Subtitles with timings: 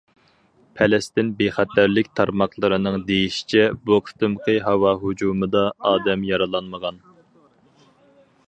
[0.77, 7.03] پەلەستىن بىخەتەرلىك تارماقلىرىنىڭ دېيىشىچە، بۇ قېتىمقى ھاۋا ھۇجۇمىدا ئادەم يارىلانمىغان.